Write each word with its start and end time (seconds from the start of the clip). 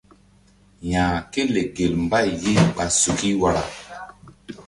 Ya 0.91 1.05
ke 1.31 1.41
lek 1.53 1.69
gel 1.77 1.93
mbay 2.05 2.27
ye 2.43 2.53
ɓa 2.75 2.85
suki 3.01 3.29
wara. 3.41 3.63